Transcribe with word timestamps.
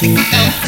Então. 0.00 0.67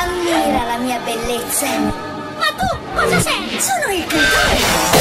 Ammira 0.00 0.64
la 0.64 0.76
mia 0.78 0.98
bellezza. 1.00 1.66
Ma 2.36 2.46
tu 2.56 2.78
cosa 2.94 3.20
sei? 3.20 3.60
Sono 3.60 3.92
il 3.92 4.06
creatore! 4.06 4.97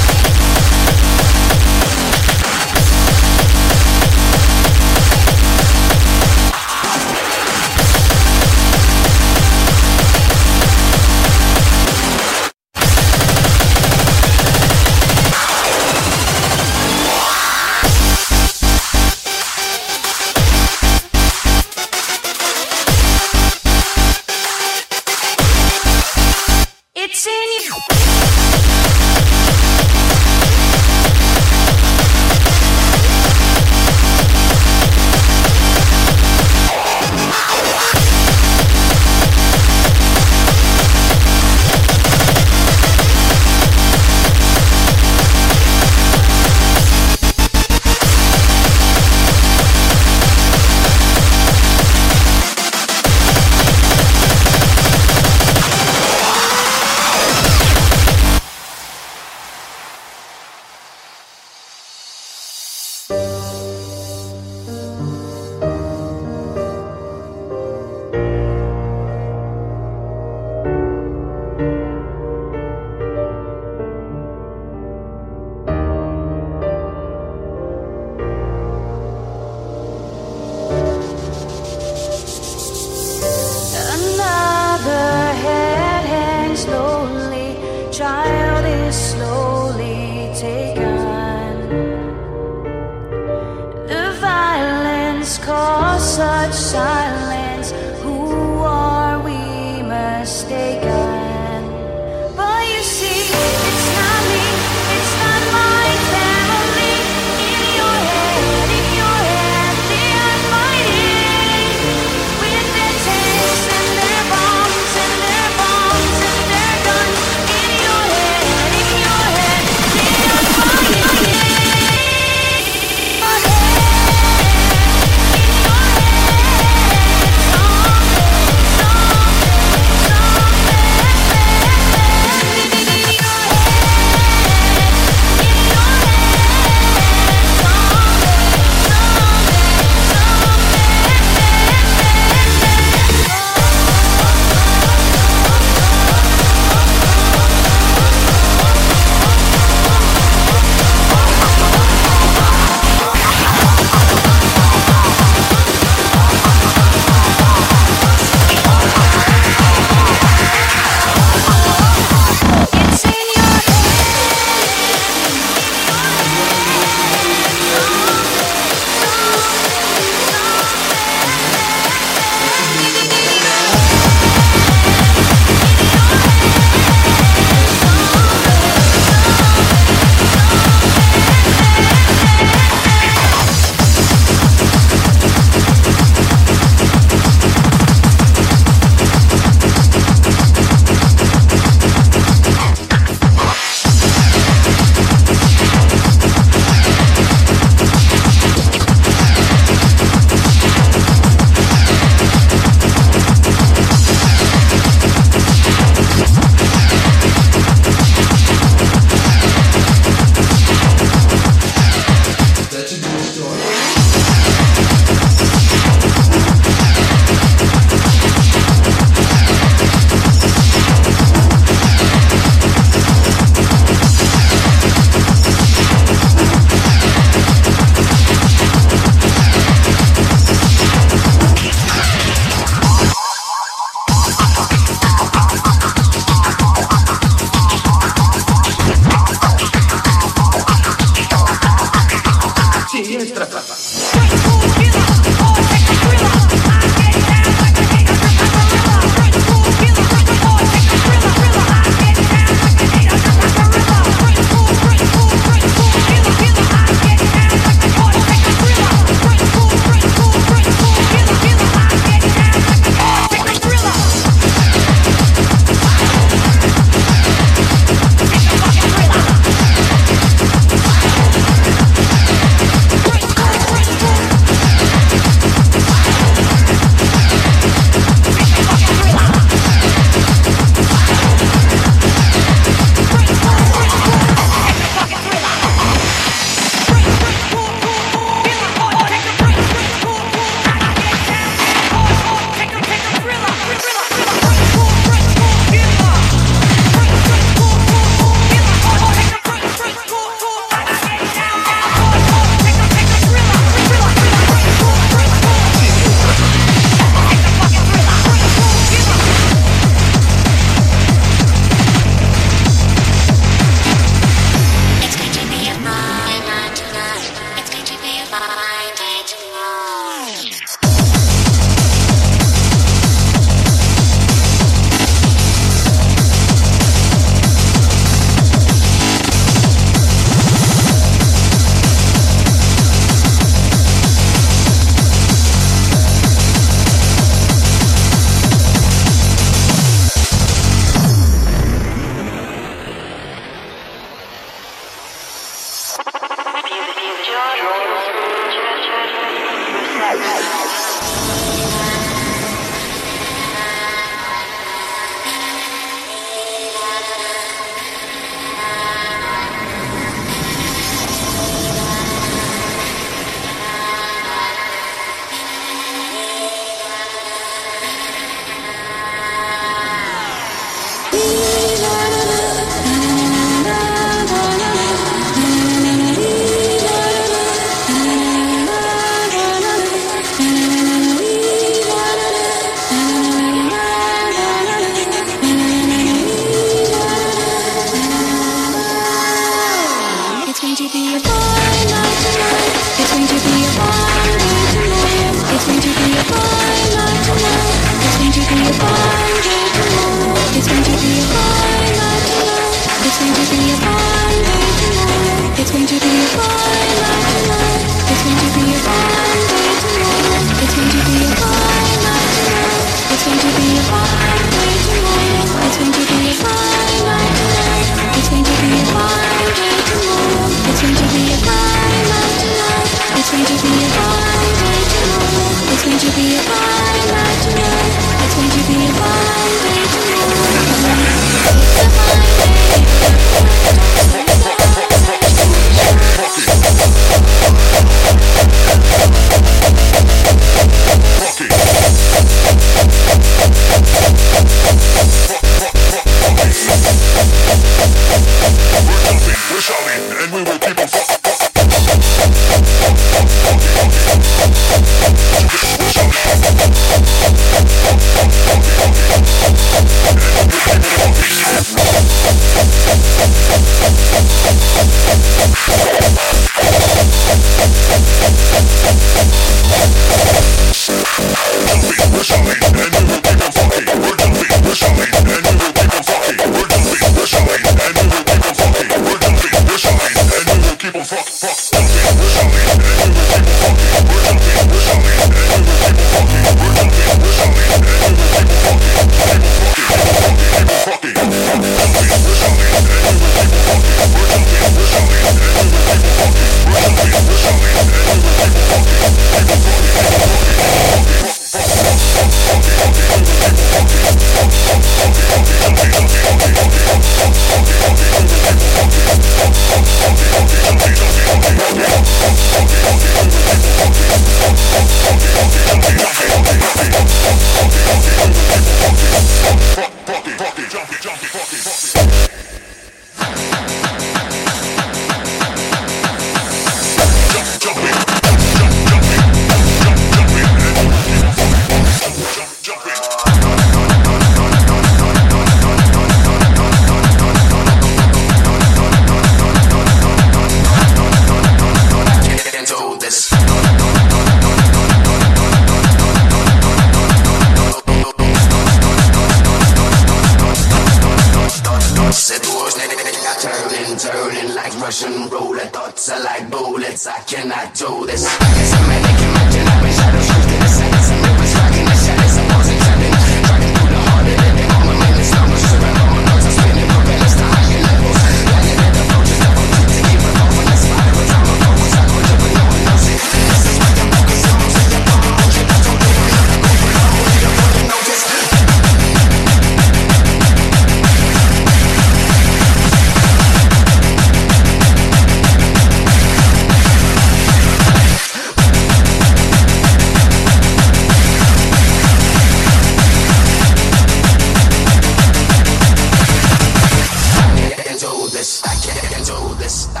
¿Dónde 599.61 599.67
está? 599.67 600.00